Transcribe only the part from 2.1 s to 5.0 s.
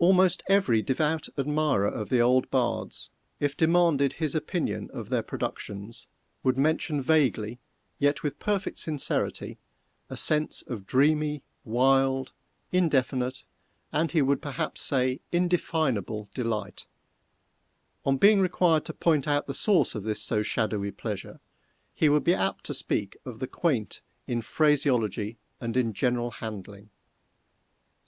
old bards, if demanded his opinion